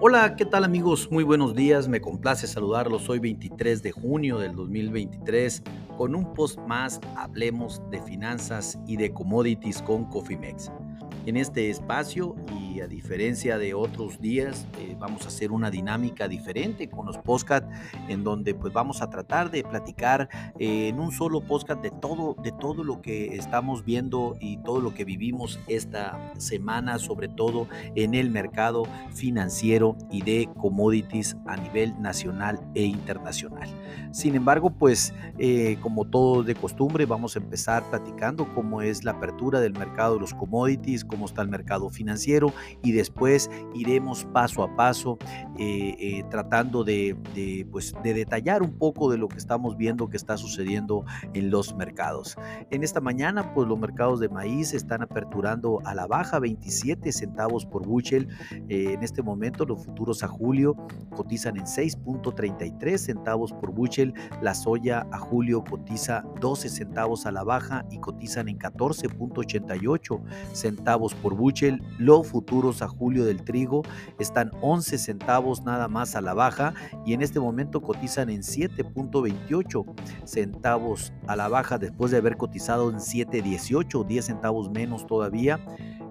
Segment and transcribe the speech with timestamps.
[0.00, 1.10] Hola, ¿qué tal amigos?
[1.10, 5.64] Muy buenos días, me complace saludarlos hoy 23 de junio del 2023
[5.96, 10.70] con un post más, hablemos de finanzas y de commodities con Cofimex.
[11.28, 16.26] En este espacio y a diferencia de otros días, eh, vamos a hacer una dinámica
[16.26, 17.70] diferente con los podcast
[18.08, 22.34] en donde pues vamos a tratar de platicar eh, en un solo podcast de todo,
[22.42, 27.68] de todo lo que estamos viendo y todo lo que vivimos esta semana, sobre todo
[27.94, 33.68] en el mercado financiero y de commodities a nivel nacional e internacional.
[34.12, 39.10] Sin embargo, pues eh, como todo de costumbre, vamos a empezar platicando cómo es la
[39.10, 44.62] apertura del mercado de los commodities, cómo está el mercado financiero y después iremos paso
[44.62, 45.18] a paso
[45.58, 47.16] eh, eh, tratando de,
[47.70, 51.04] pues, de detallar un poco de lo que estamos viendo que está sucediendo
[51.34, 52.36] en los mercados.
[52.70, 57.66] En esta mañana, pues los mercados de maíz están aperturando a la baja 27 centavos
[57.66, 58.28] por bushel.
[58.68, 60.76] en este momento, los futuros a julio
[61.16, 64.14] cotizan en 6.33 centavos por bushel.
[64.42, 70.20] La soya a julio cotiza 12 centavos a la baja y cotizan en 14.88
[70.52, 73.82] centavos por buchel, Los futuros a julio del trigo
[74.18, 76.74] están 11 centavos nada más a la baja
[77.06, 79.84] y en este momento cotizan en 7.28
[80.24, 85.60] centavos a la baja después de haber cotizado en 7.18, 10 centavos menos todavía.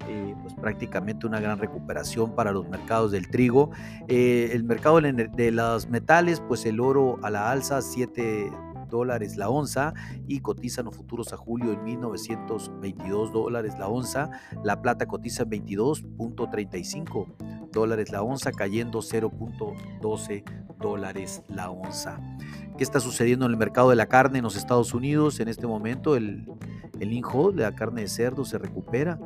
[0.10, 3.72] Eh, pues prácticamente una gran recuperación para los mercados del trigo.
[4.08, 8.50] Eh, el mercado de los metales, pues el oro a la alza, 7
[8.88, 9.94] dólares la onza
[10.28, 14.30] y cotizan los futuros a julio en 1922 dólares la onza.
[14.64, 20.44] La plata cotiza en 22.35 dólares la onza, cayendo 0.12
[20.80, 22.20] dólares la onza.
[22.78, 25.40] ¿Qué está sucediendo en el mercado de la carne en los Estados Unidos?
[25.40, 26.48] En este momento el,
[27.00, 29.20] el INJO de la carne de cerdo se recupera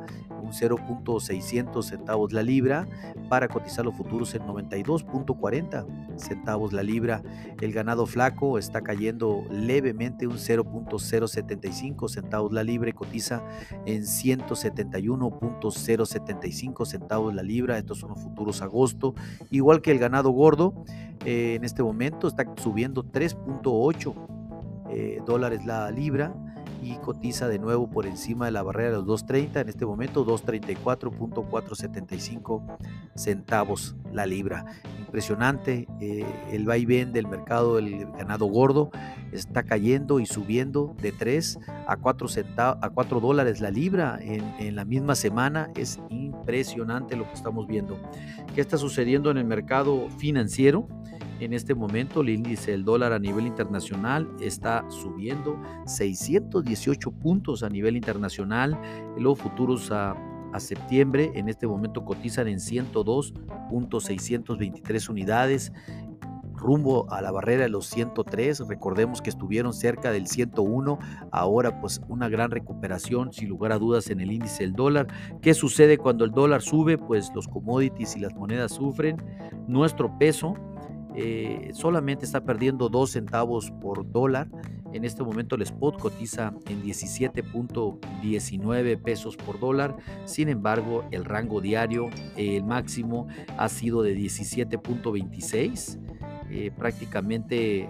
[0.52, 2.86] 0.600 centavos la libra
[3.28, 7.22] para cotizar los futuros en 92.40 centavos la libra.
[7.60, 13.42] El ganado flaco está cayendo levemente un 0.075 centavos la libra y cotiza
[13.86, 17.78] en 171.075 centavos la libra.
[17.78, 19.14] Estos son los futuros agosto.
[19.50, 20.84] Igual que el ganado gordo,
[21.24, 24.14] eh, en este momento está subiendo 3.8
[24.90, 26.34] eh, dólares la libra
[26.82, 30.26] y cotiza de nuevo por encima de la barrera de los 2.30, en este momento
[30.26, 32.78] 234.475
[33.14, 34.66] centavos la libra.
[34.98, 38.90] Impresionante eh, el vaivén del mercado del ganado gordo,
[39.30, 42.26] está cayendo y subiendo de 3 a 4,
[42.56, 47.98] a 4 dólares la libra en la misma semana, es impresionante lo que estamos viendo.
[48.54, 50.88] ¿Qué está sucediendo en el mercado financiero?
[51.42, 57.68] En este momento el índice del dólar a nivel internacional está subiendo 618 puntos a
[57.68, 58.80] nivel internacional.
[59.18, 60.14] Los futuros a,
[60.58, 65.72] septiembre en este momento cotizan en 102.623 unidades
[66.54, 68.68] rumbo a la barrera de los 103.
[68.68, 70.96] Recordemos que estuvieron cerca del 101.
[71.32, 75.08] Ahora pues una gran recuperación sin lugar a dudas en el índice del dólar.
[75.40, 76.98] ¿Qué sucede cuando el dólar sube?
[76.98, 79.16] Pues los commodities y las monedas sufren.
[79.66, 80.54] Nuestro peso
[81.14, 84.48] eh, solamente está perdiendo 2 centavos por dólar.
[84.92, 89.96] En este momento el spot cotiza en 17.19 pesos por dólar.
[90.24, 95.98] Sin embargo, el rango diario, el máximo ha sido de 17.26,
[96.50, 97.88] eh, prácticamente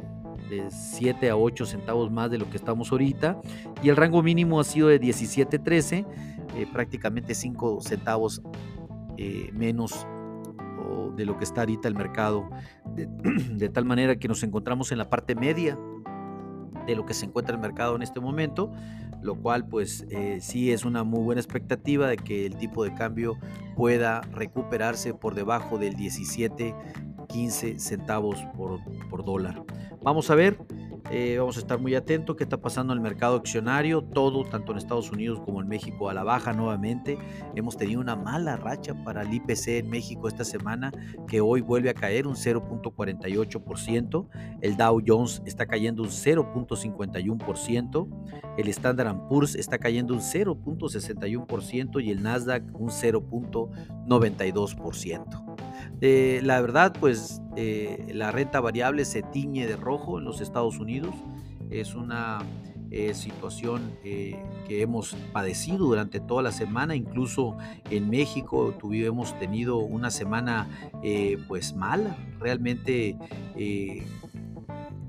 [0.48, 3.40] de 7 a 8 centavos más de lo que estamos ahorita.
[3.82, 6.06] Y el rango mínimo ha sido de 17.13,
[6.56, 8.42] eh, prácticamente 5 centavos
[9.52, 10.06] menos
[11.16, 12.48] de lo que está ahorita el mercado,
[12.94, 15.78] de, tal manera que nos encontramos en la parte media
[16.86, 18.72] de lo que se encuentra el mercado en este momento,
[19.22, 22.92] lo cual pues eh, sí es una muy buena expectativa de que el tipo de
[22.94, 23.38] cambio
[23.76, 26.74] pueda recuperarse por debajo del 17,
[27.28, 29.62] 15 centavos por, por dólar.
[30.02, 30.58] Vamos a ver
[31.10, 34.72] eh, vamos a estar muy atentos qué está pasando en el mercado accionario, todo, tanto
[34.72, 37.18] en Estados Unidos como en México, a la baja nuevamente.
[37.54, 40.92] Hemos tenido una mala racha para el IPC en México esta semana,
[41.26, 44.28] que hoy vuelve a caer un 0.48%.
[44.60, 48.08] El Dow Jones está cayendo un 0.51%.
[48.58, 55.61] El Standard Poor's está cayendo un 0.61% y el Nasdaq un 0.92%.
[56.04, 60.80] Eh, la verdad, pues eh, la renta variable se tiñe de rojo en los Estados
[60.80, 61.14] Unidos.
[61.70, 62.40] Es una
[62.90, 66.96] eh, situación que hemos padecido durante toda la semana.
[66.96, 67.56] Incluso
[67.88, 70.68] en México tuvimos tenido una semana
[71.46, 72.16] pues mala.
[72.40, 73.16] Realmente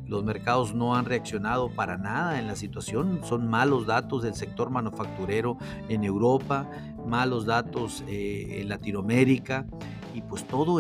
[0.06, 3.22] los mercados no han reaccionado para nada en la situación.
[3.24, 5.58] Son malos datos del sector manufacturero
[5.90, 6.70] en Europa,
[7.08, 9.66] malos datos en Latinoamérica.
[10.14, 10.80] Y pues todo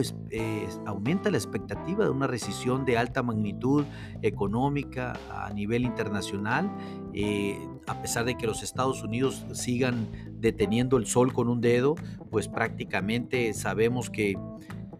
[0.85, 3.85] aumenta la expectativa de una recesión de alta magnitud
[4.21, 6.71] económica a nivel internacional,
[7.13, 7.57] eh,
[7.88, 10.07] a pesar de que los Estados Unidos sigan
[10.39, 11.95] deteniendo el sol con un dedo,
[12.30, 14.35] pues prácticamente sabemos que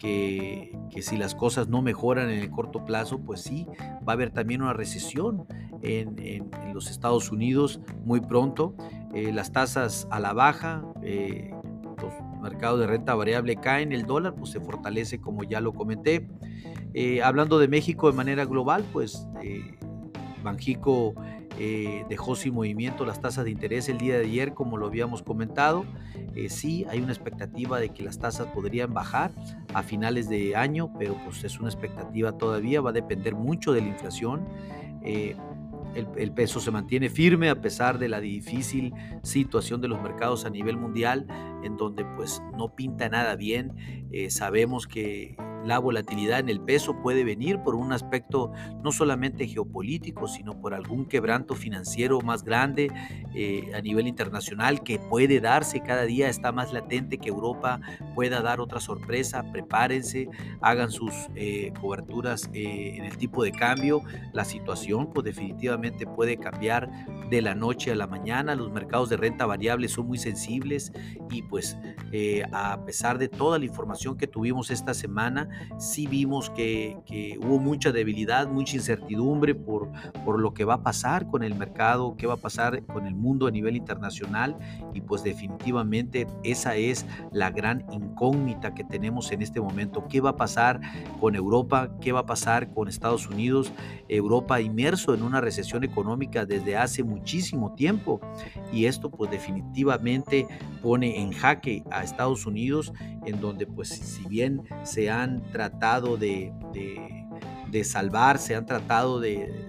[0.04, 3.68] que, si las cosas no mejoran en el corto plazo, pues sí,
[4.08, 5.46] va a haber también una recesión
[5.82, 8.76] en, los Estados Unidos muy pronto.
[9.14, 11.54] Eh, las tasas a la baja, eh,
[12.04, 16.28] los mercados de renta variable caen, el dólar pues se fortalece como ya lo comenté.
[16.94, 19.28] Eh, hablando de México de manera global, pues
[20.44, 21.16] Banjico
[21.60, 25.22] eh, dejó sin movimiento las tasas de interés el día de ayer, como lo habíamos
[25.22, 25.86] comentado.
[26.36, 29.32] Eh, sí, hay una expectativa de que las tasas podrían bajar
[29.74, 33.82] a finales de año, pero pues es una expectativa todavía, va a depender mucho de
[33.82, 34.48] la inflación.
[35.04, 35.36] Eh,
[35.96, 40.50] el, peso se mantiene firme a pesar de la difícil situación de los mercados a
[40.50, 41.28] nivel mundial,
[41.64, 43.74] en donde pues no pinta nada bien.
[44.30, 48.52] sabemos que la volatilidad en el peso puede venir por un aspecto
[48.84, 52.92] no solamente geopolítico, sino por algún quebranto financiero más grande
[53.36, 57.80] eh, a nivel internacional que puede darse cada día, está más latente que Europa
[58.16, 59.44] pueda dar otra sorpresa.
[59.52, 60.28] Prepárense,
[60.62, 64.02] hagan sus eh, coberturas eh, en el tipo de cambio.
[64.34, 66.90] La situación pues definitivamente puede cambiar
[67.30, 68.56] de la noche a la mañana.
[68.56, 70.92] Los mercados de renta variable son muy sensibles
[71.30, 71.78] y pues
[72.52, 76.98] a pesar de toda la información que tuvimos esta semana, sí vimos que,
[77.44, 79.92] hubo mucha debilidad, mucha incertidumbre por,
[80.26, 83.16] por lo que va a pasar con el mercado, qué va a pasar con el
[83.16, 84.58] mundo a nivel internacional
[84.94, 90.08] y pues definitivamente esa es la gran incógnita que tenemos en este momento.
[90.08, 90.80] ¿Qué va a pasar
[91.20, 91.92] con Europa?
[92.02, 93.72] ¿Qué va a pasar con Estados Unidos?
[94.08, 98.22] Europa inmerso en una recesión económica desde hace muchísimo tiempo
[98.72, 100.48] y esto pues definitivamente
[100.82, 102.94] pone en jaque a Estados Unidos
[103.26, 106.52] en donde pues si bien se han tratado de,
[107.70, 109.68] de, salvar, se han tratado de,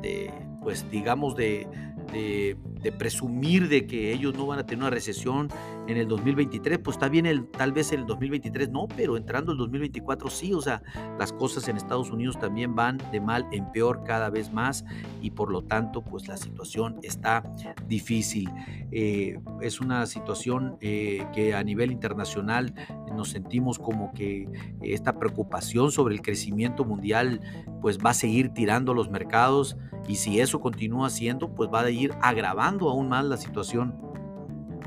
[0.00, 0.30] de
[0.62, 1.66] pues digamos, de,
[2.12, 5.48] de, presumir de que ellos no van a tener una recesión
[5.86, 9.58] en el 2023, pues está bien el, tal vez el 2023 no, pero entrando el
[9.58, 10.82] 2024 sí, o sea,
[11.18, 14.84] las cosas en Estados Unidos también van de mal en peor cada vez más
[15.20, 17.42] y por lo tanto pues la situación está
[17.86, 18.50] difícil.
[18.90, 22.74] Eh, es una situación eh, que a nivel internacional
[23.14, 24.48] nos sentimos como que
[24.80, 27.40] esta preocupación sobre el crecimiento mundial
[27.80, 29.76] pues va a seguir tirando los mercados
[30.08, 34.13] y si eso continúa siendo pues va a ir agravando aún más la situación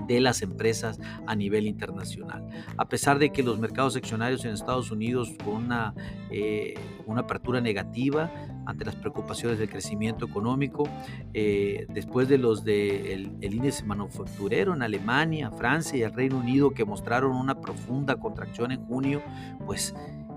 [0.08, 2.48] de las empresas a nivel internacional.
[2.78, 5.94] A pesar de que los mercados accionarios en Estados Unidos con una,
[6.32, 6.76] eh,
[7.06, 8.32] una apertura negativa
[8.66, 10.90] ante las preocupaciones del crecimiento económico,
[11.34, 16.38] eh, después de los del de el índice manufacturero en Alemania, Francia y el Reino
[16.38, 19.22] Unido que mostraron una profunda contracción en junio,
[19.66, 19.96] pues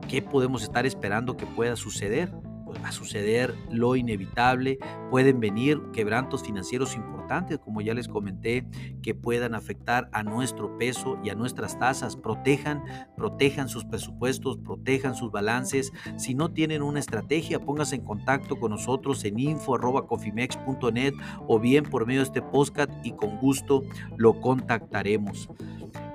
[0.09, 2.33] ¿qué podemos estar esperando que pueda suceder?
[2.71, 4.79] Pues, va a suceder lo inevitable,
[5.11, 7.20] pueden venir quebrantos financieros importantes,
[7.63, 8.67] como ya les comenté,
[9.03, 12.17] que puedan afectar a nuestro peso y a nuestras tasas.
[12.17, 12.83] Protejan,
[13.17, 15.93] protejan sus presupuestos, protejan sus balances.
[16.17, 21.15] Si no tienen una estrategia, pónganse en contacto con nosotros en info.cofimex.net
[21.47, 23.83] o bien por medio de este podcast y con gusto
[24.17, 25.49] lo contactaremos.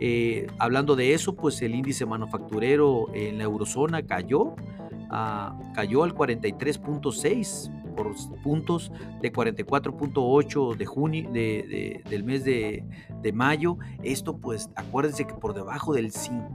[0.01, 4.55] Eh, hablando de eso, pues el índice manufacturero en la eurozona cayó
[5.09, 12.83] Ah, cayó al 43.6 por puntos de 44.8 de junio de, del mes de,
[13.33, 13.79] mayo.
[14.03, 16.11] Esto pues acuérdense que por debajo del,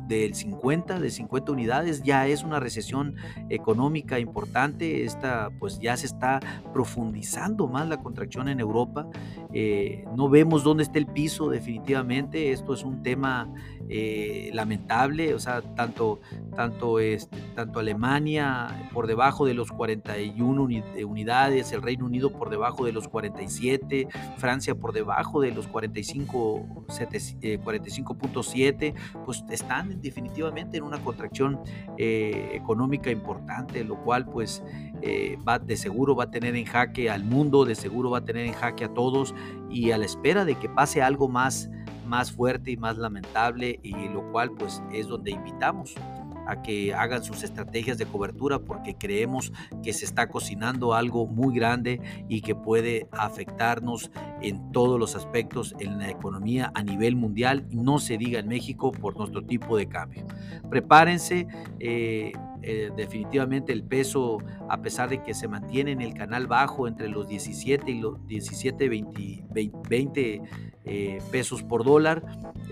[0.06, 3.16] del 50, de 50 unidades ya es una recesión
[3.48, 5.04] económica importante.
[5.04, 6.38] Esta pues ya se está
[6.72, 9.08] profundizando más la contracción en Europa.
[9.52, 12.52] Eh, no vemos dónde está el piso definitivamente.
[12.52, 13.52] Esto es un tema
[13.88, 15.34] eh, lamentable.
[15.34, 16.20] O sea, tanto,
[16.54, 22.84] tanto, este, tanto Alemania por debajo de los 41 unidades el Reino Unido por debajo
[22.84, 28.94] de los 47, Francia por debajo de los 45, 45.7, eh,
[29.24, 31.60] pues están definitivamente en una contracción
[31.98, 34.64] eh, económica importante, lo cual pues
[35.02, 38.24] eh, va, de seguro va a tener en jaque al mundo, de seguro va a
[38.24, 39.32] tener en jaque a todos
[39.70, 41.70] y a la espera de que pase algo más
[42.06, 45.94] más fuerte y más lamentable y lo cual pues es donde invitamos
[46.62, 49.52] que hagan sus estrategias de cobertura porque creemos
[49.82, 54.10] que se está cocinando algo muy grande y que puede afectarnos
[54.42, 58.92] en todos los aspectos en la economía a nivel mundial no se diga en México
[58.92, 60.26] por nuestro tipo de cambio.
[60.68, 61.46] Prepárense.
[61.78, 64.38] Eh, eh, definitivamente el peso,
[64.68, 68.26] a pesar de que se mantiene en el canal bajo entre los 17 y los
[68.26, 69.44] 17, 20,
[69.88, 70.42] 20
[71.30, 72.22] pesos por dólar,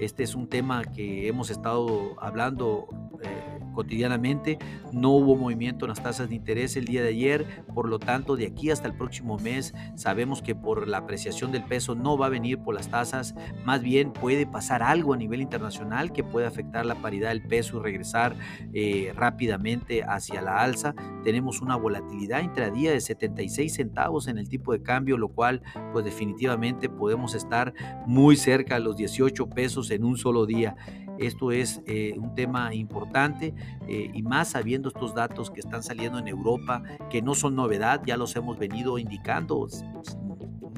[0.01, 2.89] este es un tema que hemos estado hablando
[3.23, 4.59] eh, cotidianamente.
[4.93, 8.35] No hubo movimiento en las tasas de interés el día de ayer, por lo tanto
[8.35, 12.27] de aquí hasta el próximo mes sabemos que por la apreciación del peso no va
[12.27, 16.47] a venir por las tasas, más bien puede pasar algo a nivel internacional que puede
[16.47, 18.35] afectar la paridad del peso y regresar
[18.73, 20.95] eh, rápidamente hacia la alza.
[21.23, 25.63] Tenemos una volatilidad intradía de 76 centavos en el tipo de cambio, lo cual
[25.93, 27.75] pues definitivamente podemos estar
[28.09, 30.77] muy cerca a los 18 pesos en un solo día.
[31.19, 33.53] Esto es eh, un tema importante
[33.87, 38.01] eh, y más sabiendo estos datos que están saliendo en Europa, que no son novedad,
[38.07, 39.69] ya los hemos venido indicando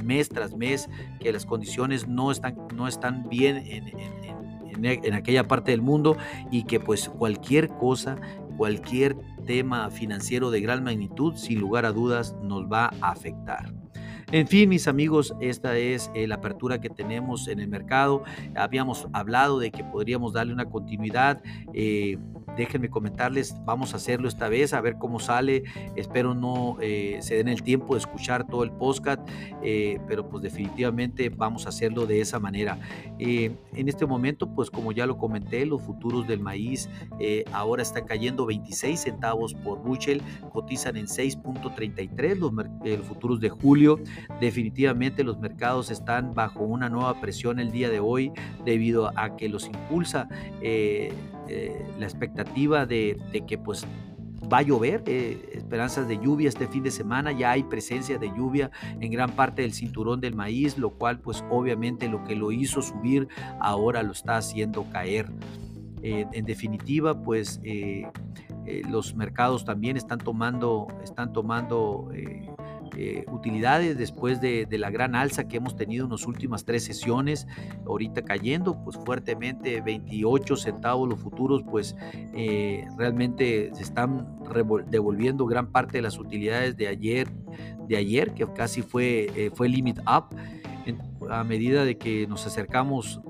[0.02, 0.88] mes tras mes,
[1.20, 3.92] que las condiciones no están, no están bien en,
[4.84, 6.16] en aquella parte del mundo
[6.50, 8.16] y que pues cualquier cosa,
[8.56, 13.79] cualquier tema financiero de gran magnitud, sin lugar a dudas, nos va a afectar.
[14.32, 18.22] En fin, mis amigos, esta es eh, la apertura que tenemos en el mercado.
[18.54, 21.42] Habíamos hablado de que podríamos darle una continuidad.
[21.74, 22.16] Eh,
[22.56, 25.64] déjenme comentarles, vamos a hacerlo esta vez, a ver cómo sale.
[25.96, 29.20] Espero no eh, se den el tiempo de escuchar todo el podcast,
[30.06, 32.78] pero pues definitivamente vamos a hacerlo de esa manera.
[33.18, 36.88] en este momento, pues como ya lo comenté, los futuros del maíz
[37.52, 44.00] ahora están cayendo 26 centavos por bushel, cotizan en 6.33 los, los futuros de julio
[44.40, 48.32] Definitivamente los mercados están bajo una nueva presión el día de hoy
[48.64, 50.28] debido a que los impulsa
[51.50, 53.84] eh, eh, la expectativa de, que pues
[54.52, 58.28] va a llover, eh, esperanzas de lluvia este fin de semana, ya hay presencia de
[58.28, 62.52] lluvia en gran parte del cinturón del maíz, lo cual pues obviamente lo que lo
[62.52, 63.28] hizo subir
[63.58, 65.30] ahora lo está haciendo caer.
[66.02, 67.60] en definitiva pues
[68.88, 72.10] los mercados también están tomando, están tomando
[72.96, 77.46] eh, utilidades después de, la gran alza que hemos tenido en las últimas tres sesiones,
[77.86, 81.96] ahorita cayendo pues fuertemente 28 centavos los futuros, pues
[82.34, 84.38] eh, realmente se están
[84.88, 87.28] devolviendo gran parte de las utilidades de ayer,
[87.88, 90.34] de ayer que casi fue, eh, fue limit up.
[91.30, 93.20] A medida de que nos acercamos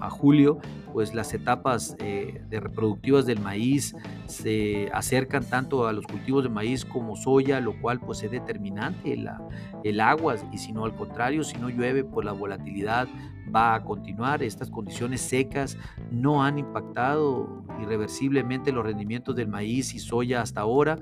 [0.00, 0.58] a julio,
[0.92, 3.94] pues las etapas eh, de reproductivas del maíz
[4.26, 9.16] se acercan tanto a los cultivos de maíz como soya, lo cual pues es determinante
[9.16, 9.40] la,
[9.84, 13.08] el agua y si no al contrario, si no llueve pues la volatilidad
[13.54, 14.42] va a continuar.
[14.42, 15.76] Estas condiciones secas
[16.10, 20.98] no han impactado irreversiblemente los rendimientos del maíz y soya hasta ahora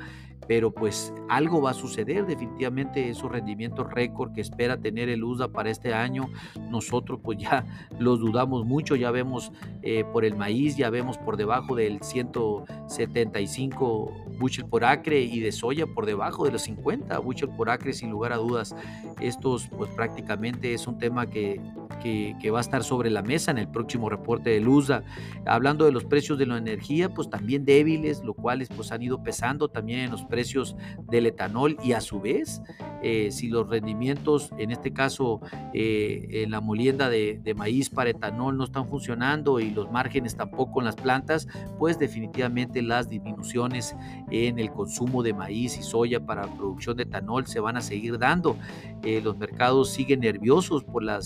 [0.46, 5.48] pero pues algo va a suceder, definitivamente esos rendimientos récord que espera tener el USDA
[5.48, 6.28] para este año,
[6.70, 7.64] nosotros pues ya
[7.98, 9.50] los dudamos mucho, ya vemos
[9.82, 15.50] eh, por el maíz, ya vemos por debajo del 175 bushel por acre y de
[15.52, 18.74] soya por debajo de los 50 bushel por acre sin lugar a dudas.
[19.20, 21.60] Estos pues prácticamente es un tema que,
[21.98, 25.02] que, va a estar sobre la mesa en el próximo reporte del USDA.
[25.46, 29.22] Hablando de los precios de la energía, pues también débiles, lo cuales pues han ido
[29.22, 30.76] pesando también en los precios
[31.10, 32.62] del etanol y a su vez,
[33.02, 35.40] eh, si los rendimientos, en este caso
[35.74, 40.80] eh, en la molienda de, maíz para etanol no están funcionando y los márgenes tampoco
[40.80, 43.96] en las plantas, pues definitivamente las disminuciones
[44.30, 48.18] en el consumo de maíz y soya para producción de etanol se van a seguir
[48.18, 48.56] dando.
[49.02, 51.20] Eh, los mercados siguen nerviosos por la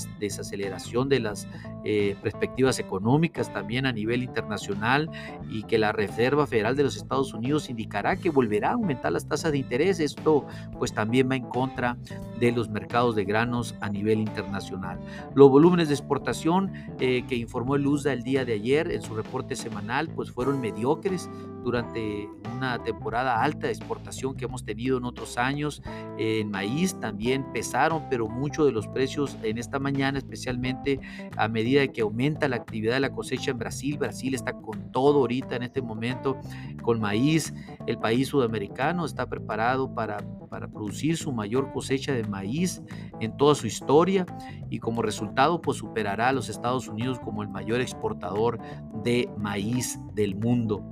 [0.65, 1.49] desaceleración de las
[2.23, 5.11] perspectivas económicas también a nivel internacional
[5.51, 9.27] y que la Reserva Federal de los Estados Unidos indicará que volverá a aumentar las
[9.27, 9.99] tasas de interés.
[10.01, 10.47] Esto
[10.79, 11.97] pues también va en contra
[12.39, 14.99] de los mercados de granos a nivel internacional.
[15.35, 19.15] Los volúmenes de exportación eh, que informó el USDA el día de ayer en su
[19.15, 21.29] reporte semanal pues fueron mediocres
[21.65, 25.83] durante una temporada alta de exportación que hemos tenido en otros años.
[26.19, 30.52] En maíz también pesaron, pero mucho de los precios en esta mañana, especialmente
[31.37, 33.99] a medida que aumenta la actividad de la cosecha en Brasil.
[33.99, 36.39] Brasil está con todo ahorita en este momento
[36.83, 37.55] con maíz.
[37.87, 40.19] El país sudamericano está preparado para,
[40.49, 42.83] para producir su mayor cosecha de maíz
[43.21, 44.27] en toda su historia
[44.71, 48.59] y como resultado pues superará a los Estados Unidos como el mayor exportador
[49.03, 50.85] de maíz del mundo.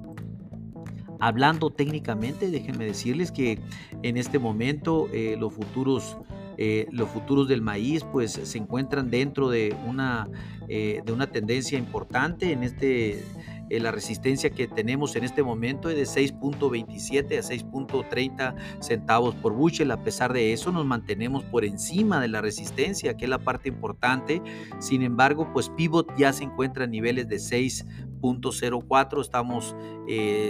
[1.20, 3.60] Hablando técnicamente, déjenme decirles que
[4.02, 6.16] en este momento eh, los futuros
[6.62, 10.28] eh, los futuros del maíz pues se encuentran dentro de una,
[10.68, 13.24] eh, de una tendencia importante en este
[13.70, 19.92] la resistencia que tenemos en este momento es de 6.27 a 6.30 centavos por bushel.
[19.92, 23.68] A pesar de eso, nos mantenemos por encima de la resistencia, que es la parte
[23.68, 24.42] importante.
[24.80, 29.20] Sin embargo, pues pivot ya se encuentra a niveles de 6.04.
[29.20, 29.76] Estamos,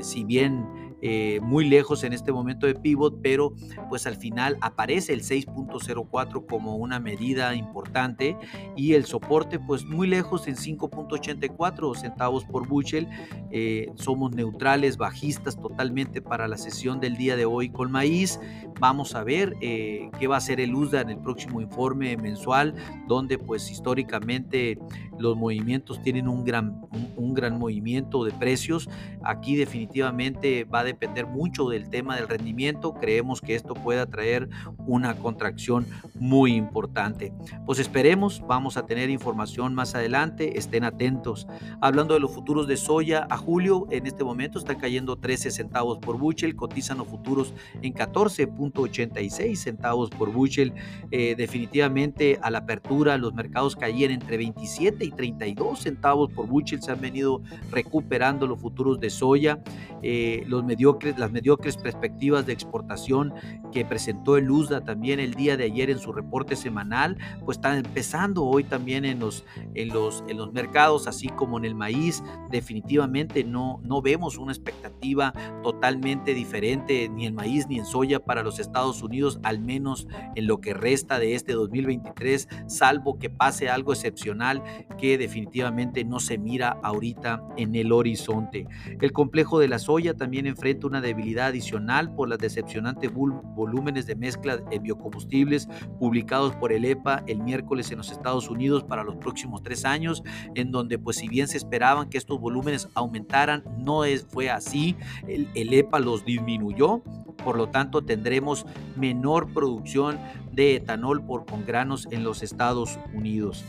[0.00, 3.54] si bien eh, muy lejos en este momento de pivot, pero
[3.88, 8.36] pues al final aparece el 6.04 como una medida importante
[8.76, 13.08] y el soporte pues muy lejos en 5.84 centavos por bushel.
[13.50, 18.38] Eh, somos neutrales, bajistas totalmente para la sesión del día de hoy con maíz.
[18.78, 22.74] Vamos a ver eh, qué va a hacer el USDA en el próximo informe mensual,
[23.06, 24.78] donde pues históricamente
[25.18, 26.80] los movimientos tienen un gran,
[27.16, 28.88] un gran movimiento de precios.
[29.22, 32.94] Aquí definitivamente va a depender mucho del tema del rendimiento.
[32.94, 34.48] Creemos que esto pueda traer
[34.86, 37.32] una contracción muy importante.
[37.66, 41.46] Pues esperemos, vamos a tener información más adelante, estén atentos.
[41.80, 45.98] Hablando de los futuros de soya a julio, en este momento están cayendo 13 centavos
[45.98, 50.72] por bushel, cotizan los futuros en 14.86 centavos por bushel.
[51.10, 56.82] Eh, definitivamente a la apertura los mercados caían entre 27 y 32 centavos por bushel,
[56.82, 59.60] se han venido recuperando los futuros de soya.
[60.02, 63.34] Eh, los mediocres, las mediocres perspectivas de exportación
[63.70, 67.76] que presentó el USDA también el día de ayer en su reporte semanal, pues están
[67.76, 69.44] empezando hoy también en los,
[69.74, 72.22] en los, en los mercados, así como en el maíz.
[72.50, 78.42] Definitivamente no, no vemos una expectativa totalmente diferente ni en maíz ni en soya para
[78.42, 83.68] los Estados Unidos, al menos en lo que resta de este 2023, salvo que pase
[83.68, 84.62] algo excepcional
[84.98, 88.66] que definitivamente no se mira ahorita en el horizonte.
[88.98, 94.16] El complejo de la soya también enfrenta una debilidad adicional por las decepcionantes volúmenes de
[94.16, 99.16] mezcla de biocombustibles publicados por el EPA el miércoles en los Estados Unidos para los
[99.16, 100.22] próximos tres años,
[100.54, 104.96] en donde pues si bien se esperaban que estos volúmenes aumentaran, no es, fue así,
[105.26, 107.02] el, el EPA los disminuyó,
[107.44, 110.18] por lo tanto tendremos menor producción
[110.52, 113.64] de etanol por con granos en los Estados Unidos.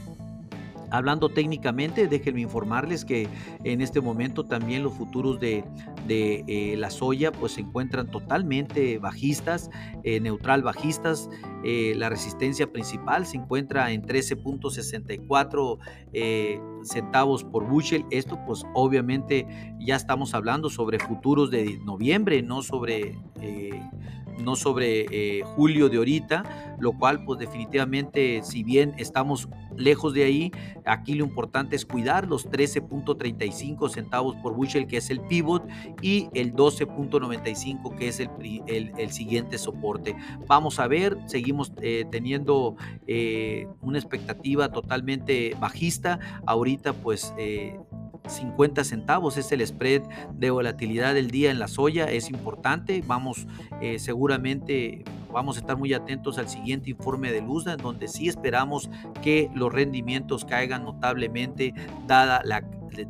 [0.91, 3.29] Hablando técnicamente, déjenme informarles que
[3.63, 5.63] en este momento también los futuros de,
[6.09, 9.69] eh, la soya pues se encuentran totalmente bajistas,
[10.03, 11.29] eh, neutral bajistas.
[11.63, 15.79] Eh, la resistencia principal se encuentra en 13.64
[16.83, 18.05] centavos por bushel.
[18.11, 19.47] Esto pues obviamente
[19.79, 23.17] ya estamos hablando sobre futuros de noviembre, no sobre
[24.41, 30.23] no sobre eh, julio de ahorita, lo cual pues definitivamente si bien estamos lejos de
[30.23, 30.51] ahí,
[30.85, 35.67] aquí lo importante es cuidar los 13.35 centavos por bushel que es el pivot
[36.01, 38.29] y el 12.95 que es el,
[38.67, 40.15] el, siguiente soporte.
[40.47, 42.75] Vamos a ver, seguimos eh, teniendo
[43.07, 47.33] eh, una expectativa totalmente bajista, ahorita pues
[48.27, 50.03] 50 centavos es el spread
[50.33, 53.47] de volatilidad del día en la soya, es importante, vamos
[53.81, 58.89] eh, seguramente vamos a estar muy atentos al siguiente informe de Luzda, donde sí esperamos
[59.21, 61.73] que los rendimientos caigan notablemente
[62.05, 62.63] dada la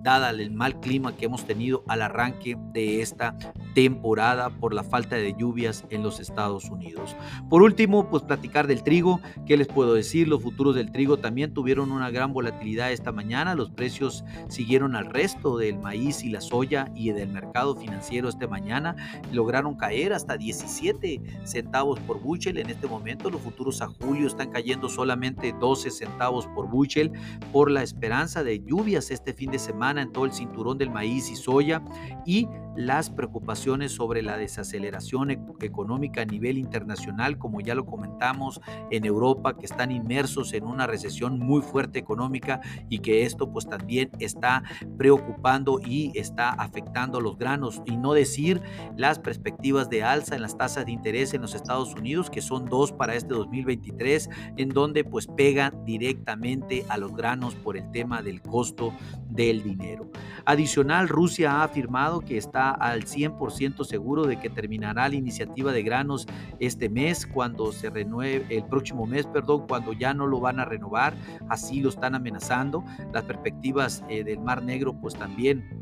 [0.04, 3.36] dada el mal clima que hemos tenido al arranque de esta
[3.74, 7.16] temporada por la falta de lluvias en los Estados Unidos.
[7.50, 9.22] Por último, pues platicar del trigo.
[9.46, 10.28] ¿Qué les puedo decir?
[10.28, 13.56] Los futuros del trigo también tuvieron una gran volatilidad esta mañana.
[13.56, 18.48] Los precios siguieron al resto del maíz y la soya y del mercado financiero esta
[18.48, 18.96] mañana.
[19.32, 22.58] Lograron caer hasta 17 centavos por bushel.
[22.58, 27.12] En este momento los futuros a julio están cayendo solamente 12 centavos por bushel
[27.52, 31.30] por la esperanza de lluvias este fin de semana en todo el cinturón del maíz
[31.30, 31.82] y soya
[32.26, 39.06] y las preocupaciones sobre la desaceleración económica a nivel internacional, como ya lo comentamos en
[39.06, 44.10] Europa, que están inmersos en una recesión muy fuerte económica y que esto pues también
[44.18, 44.64] está
[44.98, 48.62] preocupando y está afectando a los granos y no decir
[48.98, 52.66] las perspectivas de alza en las tasas de interés en los Estados Unidos, que son
[52.66, 58.24] dos para este 2023, en donde pues pega directamente a los granos por el tema
[58.24, 58.92] del costo
[59.30, 60.10] del dinero.
[60.46, 63.51] Adicional, Rusia ha afirmado que está al 100%
[63.84, 66.28] seguro de que terminará la iniciativa de granos
[66.60, 70.66] este mes, cuando se renueve, el próximo mes, perdón, cuando ya no lo van a
[70.66, 71.14] renovar,
[71.50, 72.84] así lo están amenazando.
[73.14, 75.82] Las perspectivas eh, del Mar Negro, pues también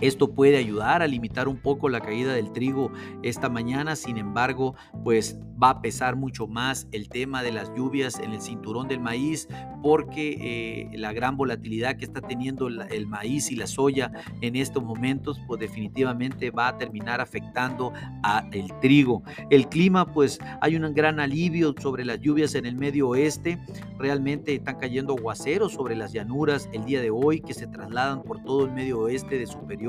[0.00, 2.90] esto puede ayudar a limitar un poco la caída del trigo
[3.22, 8.18] esta mañana, sin embargo, pues va a pesar mucho más el tema de las lluvias
[8.18, 9.48] en el cinturón del maíz
[9.82, 14.82] porque eh, la gran volatilidad que está teniendo el maíz y la soya en estos
[14.82, 17.92] momentos pues definitivamente va a terminar afectando
[18.24, 19.22] a el trigo.
[19.50, 23.60] El clima pues hay un gran alivio sobre las lluvias en el medio oeste,
[23.98, 28.42] realmente están cayendo aguaceros sobre las llanuras el día de hoy que se trasladan por
[28.42, 29.83] todo el medio oeste de superior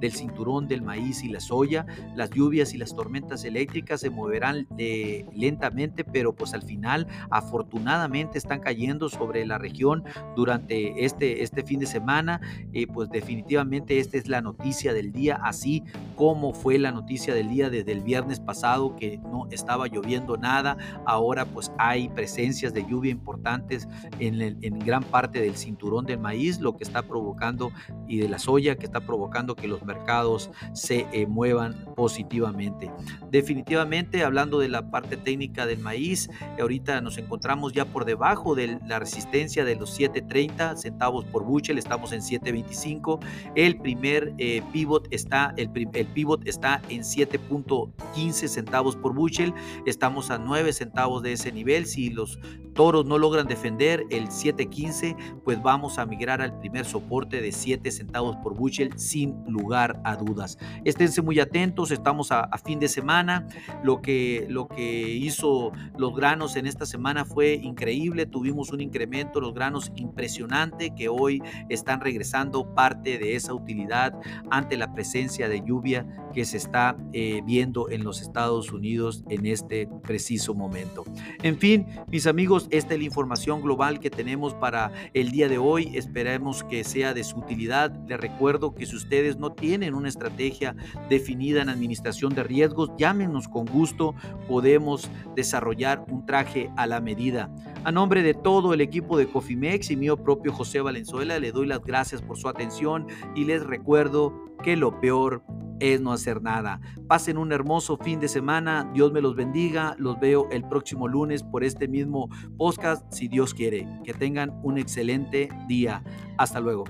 [0.00, 1.86] del cinturón del maíz y la soya.
[2.14, 8.38] Las lluvias y las tormentas eléctricas se moverán eh, lentamente, pero pues al final afortunadamente
[8.38, 10.04] están cayendo sobre la región
[10.36, 12.40] durante este, este fin de semana.
[12.72, 15.84] Eh, pues definitivamente esta es la noticia del día, así
[16.16, 20.76] como fue la noticia del día desde el viernes pasado que no estaba lloviendo nada.
[21.06, 26.60] Ahora pues hay presencias de lluvia importantes en, en gran parte del cinturón del maíz,
[26.60, 27.70] lo que está provocando
[28.06, 32.90] y de la soya, que está provocando que los mercados se eh, muevan positivamente.
[33.30, 36.28] Definitivamente, hablando de la parte técnica del maíz,
[36.60, 41.78] ahorita nos encontramos ya por debajo de la resistencia de los 7.30 centavos por bushel,
[41.78, 43.20] estamos en 7.25.
[43.54, 49.54] El primer eh, pivot está el, pivot está en 7.15 centavos por bushel,
[49.86, 51.86] estamos a 9 centavos de ese nivel.
[51.86, 52.38] Si los
[52.74, 57.90] toros no logran defender el 7.15, pues vamos a migrar al primer soporte de 7
[57.90, 60.58] centavos por bushel sin lugar a dudas.
[60.84, 63.48] Esténse muy atentos, estamos a, fin de semana.
[63.82, 68.26] Lo que, lo que hizo los granos en esta semana fue increíble.
[68.26, 74.14] Tuvimos un incremento los granos impresionante que hoy están regresando parte de esa utilidad
[74.50, 79.46] ante la presencia de lluvia que se está eh, viendo en los Estados Unidos en
[79.46, 81.04] este preciso momento.
[81.42, 85.58] En fin, mis amigos, esta es la información global que tenemos para el día de
[85.58, 85.96] hoy.
[85.96, 87.92] Esperemos que sea de su utilidad.
[88.06, 90.76] Les recuerdo que si ustedes no tienen una estrategia
[91.08, 94.14] definida en administración de riesgos, llámenos con gusto.
[94.46, 97.50] Podemos desarrollar un traje a la medida.
[97.84, 101.66] A nombre de todo el equipo de Cofimex y mío propio José Valenzuela, le doy
[101.66, 105.42] las gracias por su atención y les recuerdo que lo peor
[105.80, 106.82] es no hacer nada.
[107.06, 108.90] Pasen un hermoso fin de semana.
[108.92, 109.94] Dios me los bendiga.
[109.96, 113.88] Los veo el próximo lunes por este mismo podcast, si Dios quiere.
[114.04, 116.02] Que tengan un excelente día.
[116.36, 116.84] Hasta luego.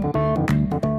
[0.00, 0.97] Thank you.